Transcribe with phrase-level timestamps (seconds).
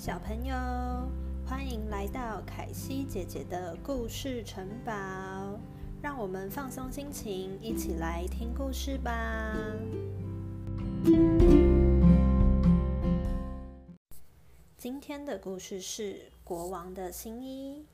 [0.00, 0.54] 小朋友，
[1.46, 4.92] 欢迎来到凯西姐姐的故事城堡，
[6.00, 9.54] 让我们放松心情，一起来听故事吧。
[14.78, 17.84] 今天的故事是国王的新衣。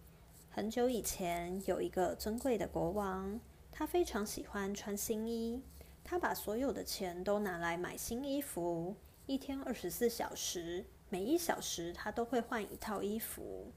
[0.49, 3.41] 很久以前，有一个尊贵的国王，
[3.73, 5.61] 他非常喜欢穿新衣，
[6.05, 8.95] 他把所有的钱都拿来买新衣服，
[9.27, 10.85] 一天二十四小时。
[11.09, 13.73] 每一小时，他都会换一套衣服。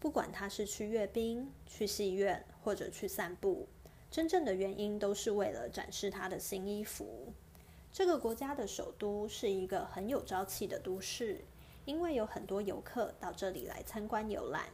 [0.00, 3.68] 不管他是去阅兵、去戏院，或者去散步，
[4.10, 7.32] 真正的原因都是为了展示他的新衣服。
[7.92, 11.44] 这个国家的首都是一个很有朝气的都市，
[11.84, 14.64] 因为有很多游客到这里来参观游览。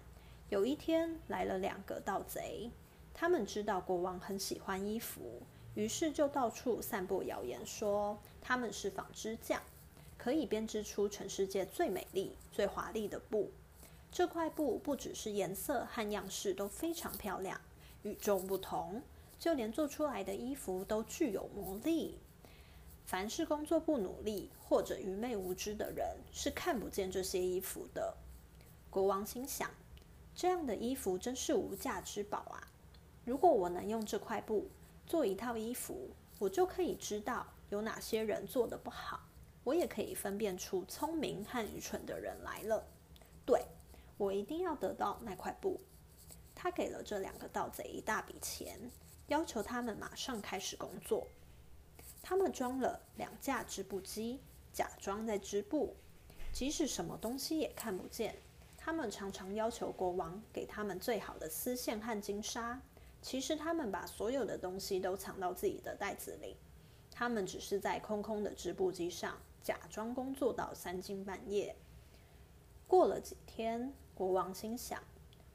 [0.48, 2.70] 有一天，来了两个盗贼，
[3.12, 5.42] 他们知道国王很喜欢衣服，
[5.74, 9.60] 于是就到处散布谣言，说他们是纺织匠。
[10.28, 13.50] 可以编织出全世界最美丽、最华丽的布。
[14.12, 17.58] 这块布不只是颜色和样式都非常漂亮、
[18.02, 19.00] 与众不同，
[19.38, 22.18] 就连做出来的衣服都具有魔力。
[23.06, 28.14] 凡是工作不努力或者愚昧无知的人，是看不见这些衣服的。
[28.90, 29.70] 国王心想：
[30.34, 32.68] 这样的衣服真是无价之宝啊！
[33.24, 34.68] 如果我能用这块布
[35.06, 39.20] 做一套衣服，我就可以知道有哪些人做的不好。
[39.68, 42.82] 我也可以分辨出聪明和愚蠢的人来了。
[43.44, 43.66] 对，
[44.16, 45.78] 我一定要得到那块布。
[46.54, 48.90] 他给了这两个盗贼一大笔钱，
[49.26, 51.26] 要求他们马上开始工作。
[52.22, 54.40] 他们装了两架织布机，
[54.72, 55.94] 假装在织布，
[56.50, 58.36] 即使什么东西也看不见。
[58.78, 62.80] 他们常常要求国王给他们最好的丝线和金沙，
[63.20, 66.56] 其实他们把所有的东西都藏到自己的袋子里。
[67.10, 69.38] 他们只是在空空的织布机上。
[69.62, 71.76] 假装工作到三更半夜。
[72.86, 75.02] 过了几天，国王心想：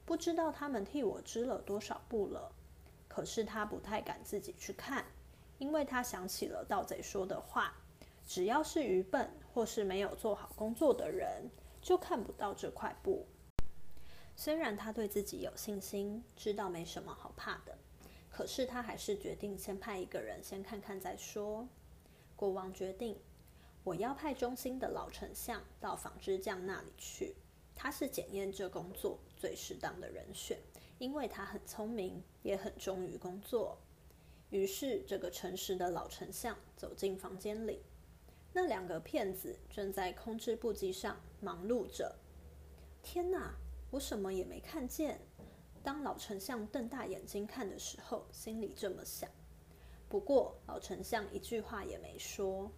[0.04, 2.52] 不知道他们替我织了多少布了。
[3.08, 5.04] 可是他不太敢自己去看，
[5.58, 7.74] 因为他想起了盗贼说的话：
[8.26, 11.48] 只要是愚笨或是没有做好工作的人，
[11.80, 13.26] 就看不到这块布。
[14.36, 17.78] 虽然他对自己有信心，知道没什么好怕的，
[18.30, 21.68] 可是他还是决定先派一个人先看看再说。
[22.34, 23.16] 国王决定。
[23.84, 27.36] 我要派中心的老丞相到纺织匠那里去，
[27.74, 30.58] 他是检验这工作最适当的人选，
[30.98, 33.78] 因为他很聪明，也很忠于工作。
[34.48, 37.82] 于是，这个诚实的老丞相走进房间里，
[38.54, 42.16] 那两个骗子正在空织布机上忙碌着。
[43.02, 43.54] 天哪，
[43.90, 45.20] 我什么也没看见！
[45.82, 49.28] 当老丞相瞪大眼睛看的时候，心里这么想。
[50.08, 52.72] 不过，老丞相一句话也没说。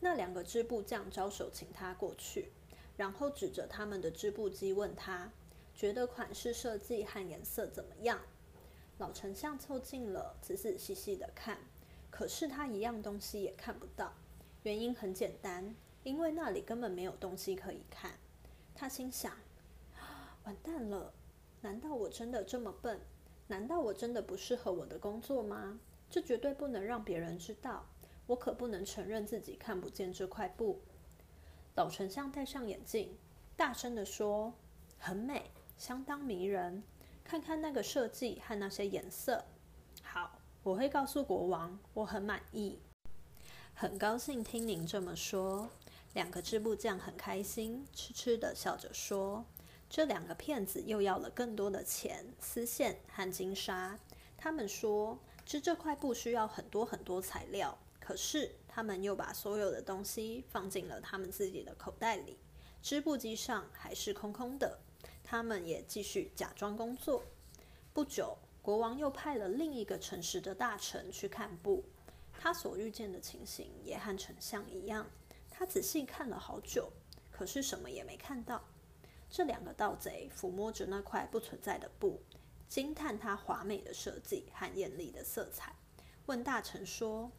[0.00, 2.52] 那两个织布匠招手请他过去，
[2.96, 5.32] 然后指着他们的织布机问他
[5.74, 8.20] ：“觉得款式设计和颜色怎么样？”
[8.98, 11.58] 老丞相凑近了，仔仔细细的看，
[12.10, 14.12] 可是他一样东西也看不到。
[14.62, 18.12] 原因很简单，因为那里根本没有东西可以看。
[18.74, 19.32] 他心想
[20.44, 21.12] ：“完蛋了！
[21.60, 23.00] 难道我真的这么笨？
[23.48, 25.80] 难道我真的不适合我的工作吗？
[26.10, 27.84] 这绝对不能让别人知道。”
[28.28, 30.80] 我可不能承认自己看不见这块布。
[31.74, 33.16] 老丞相戴上眼镜，
[33.56, 34.52] 大声地说
[35.00, 36.82] ：“很美，相当迷人。
[37.24, 39.44] 看看那个设计和那些颜色。
[40.02, 42.78] 好，我会告诉国王，我很满意。
[43.74, 45.70] 很高兴听您这么说。”
[46.12, 49.44] 两个织布匠很开心，痴痴的笑着说
[49.88, 53.98] ：“这两个骗子又要了更多的钱、丝线和金沙。
[54.36, 57.78] 他们说，织这块布需要很多很多材料。”
[58.08, 62.38] 可是，他们又把所有的东西放进了他们自己的口袋里，
[62.80, 64.78] 织布机上还是空空的。
[65.22, 67.22] 他们也继续假装工作。
[67.92, 71.84] 不久，国王又派了另一个诚实的大臣去看布，
[72.32, 75.06] 他所遇见的情形也和丞相一样。
[75.50, 76.90] 他仔细看了好久，
[77.30, 78.64] 可是什么也没看到。
[79.28, 82.22] 这两个盗贼抚摸着那块不存在的布，
[82.70, 85.76] 惊叹它华美的设计和艳丽的色彩，
[86.24, 87.30] 问大臣说。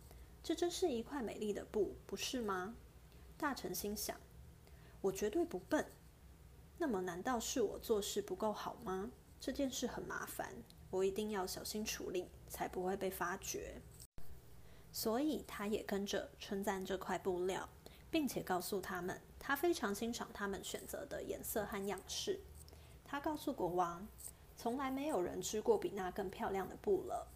[0.50, 2.76] 这真是一块美丽的布，不是吗？
[3.38, 4.20] 大臣心想：
[5.00, 5.86] 我绝对不笨。
[6.80, 9.12] 那么，难道是我做事不够好吗？
[9.40, 10.52] 这件事很麻烦，
[10.90, 13.80] 我一定要小心处理，才不会被发觉。
[14.92, 17.70] 所以，他也跟着称赞这块布料，
[18.10, 22.40] 并且告诉他们，他非常欣赏他们选择的颜色和样式。
[23.06, 24.08] 他告诉国王，
[24.58, 27.28] 从来没有人织过比那更漂亮的布了。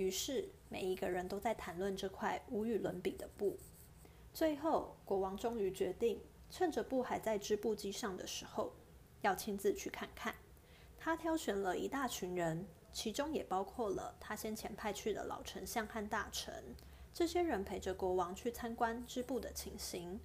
[0.00, 3.58] 于是，每一个人都在谈论这块无与伦比的布。
[4.32, 6.18] 最后，国王终于决定，
[6.50, 8.72] 趁着布还在织布机上的时候，
[9.20, 10.34] 要亲自去看看。
[10.98, 16.74] 他挑选了一大群人，其中也包括了他先前派去的老丞相和大臣。
[17.12, 20.18] 这些人陪着国王去参观织布的情形，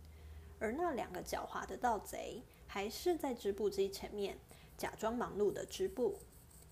[0.58, 4.38] 而那两个狡猾的盗贼还是在织布机前面
[4.78, 6.18] 假装忙碌的织布。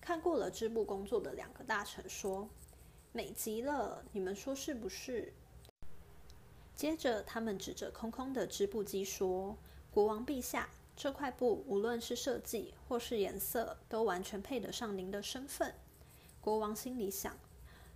[0.00, 2.48] 看过了织布工作的两个大臣说
[3.14, 5.32] ：“美极了，你们说是不是？”
[6.74, 9.56] 接着，他们指着空空的织布机说
[9.92, 15.74] ：“国王陛下。”这块布无论是设计或是颜色，都完全配得上您的身份。
[16.40, 17.36] 国王心里想：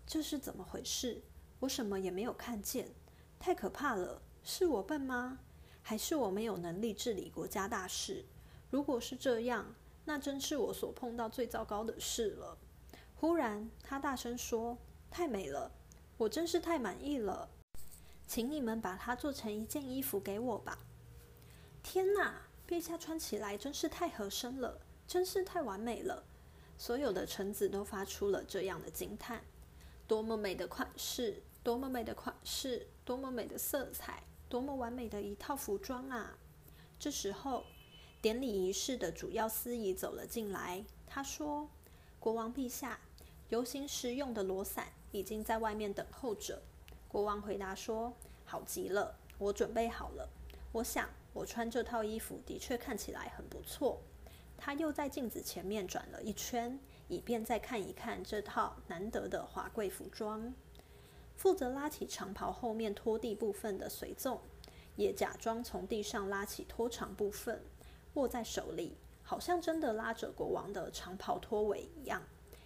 [0.07, 1.23] 这是怎么回事？
[1.61, 2.89] 我什么也没有看见，
[3.39, 4.23] 太可怕了！
[4.45, 5.41] 是我笨吗？
[5.83, 8.25] 还是我没有能力治理国家大事？
[8.71, 9.75] 如果是这样，
[10.05, 12.59] 那真是我所碰到最糟糕的事了。
[13.15, 14.77] 忽然，他大声说
[15.11, 15.73] ：“太美了！
[16.17, 17.49] 我真是太满意了！
[18.27, 20.79] 请你们把它做成一件衣服给我吧！”
[21.83, 22.43] 天哪！
[22.69, 26.23] 陛下穿起来真是太合身了，真是太完美了。
[26.77, 29.43] 所有的臣子都发出了这样的惊叹：
[30.07, 36.37] 多么美的款式，多么美的款式，多么美的色彩，多么完美的一套服装啊！
[36.99, 37.65] 这时候，
[38.21, 40.85] 典礼仪式的主要司仪走了进来。
[41.07, 41.71] 他说
[42.21, 43.01] ：“国王陛下，
[43.49, 46.63] 游行时用的罗伞已经在外面等候着。”
[47.09, 48.13] 国王回答说
[48.45, 50.29] ：“好极了，我准备好了。
[50.73, 54.01] 我想。”我穿这套衣服的确看起来很不错。
[54.57, 56.77] 他又在镜子前面转了一圈，
[57.07, 60.53] 以便再看一看这套难得的华贵服装。
[61.37, 64.41] 负责拉起长袍后面拖地部分的随从，
[64.97, 67.63] 也假装从地上拉起拖长部分，
[68.15, 72.21] 握在手里，好像真的拉着国王的长袍拖尾一样，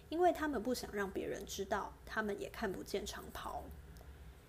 [0.09, 3.63] 因为他们不想让别人知道，他们也看不见长袍。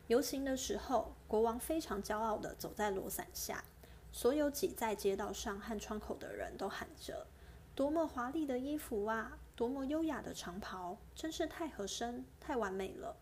[0.08, 3.64] 游行的时候，国王非常骄傲地走在罗伞下。
[4.12, 7.26] 所有挤在街道上和窗口的人都喊着
[7.74, 9.38] ：“多么华丽的衣服啊！
[9.56, 10.96] 多么优雅的长袍！
[11.16, 13.16] 真是太合身、太完美了。”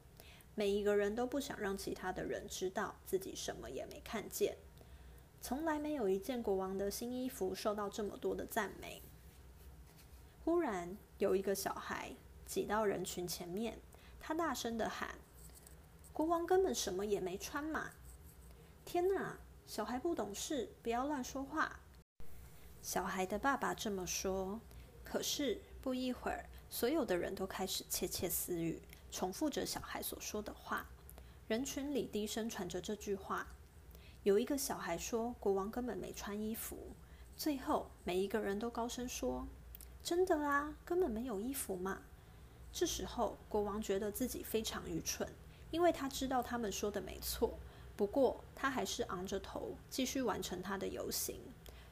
[0.55, 4.55] 每一个人都不想让其他的人知道自己什么也没看见。
[5.41, 9.01] 从来没有一件国王的新衣服受到这么多的赞美。
[10.45, 12.13] 忽然，有一个小孩
[12.45, 13.79] 挤到人群前面，
[14.21, 15.15] 他大声的喊
[16.13, 17.91] ：“国王根本什么也没穿嘛！”
[18.85, 19.39] 天哪！
[19.65, 21.79] 小孩不懂事，不要乱说话。
[22.83, 24.61] 小孩的爸爸这么说。
[25.05, 30.87] 可是不一会儿，所有的人都开始窃窃私语，重复着小孩所说的话。
[31.47, 33.47] 人群里低声传着这句话。
[34.25, 36.77] 有一个小孩说：“国王根本没穿衣服。”
[37.37, 39.47] 最后，每一个人都高声说
[40.03, 42.03] ：“真的啊，根本没有衣服嘛！”
[42.73, 45.29] 这时候，国王觉得自己非常愚蠢，
[45.71, 47.59] 因为他知道他们说的没错。
[47.95, 51.37] 不过，他还是昂着头继续完成他的游行，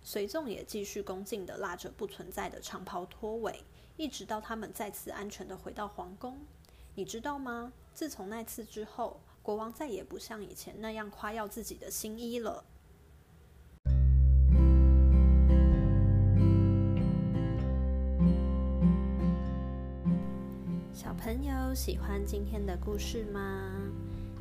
[0.03, 3.63] 随众也继续恭敬地拉着不存在的长袍拖尾，
[3.99, 6.39] 一直到他们再次安全地回到皇宫。
[6.95, 7.73] 你知道吗？
[7.93, 12.65] 自从那次之后，国王再也不像以前那样夸耀自己的新衣了。
[21.03, 23.73] 小朋友喜欢今天的故事吗？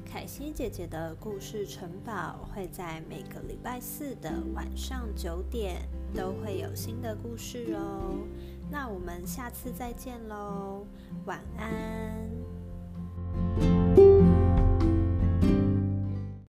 [0.06, 5.78] 凯西姐姐的故事城堡会在每个礼拜四的晚上九点
[6.14, 8.28] 都会有新的故事哦。
[8.70, 10.86] 那我们下次再见喽，
[11.26, 12.29] 晚安。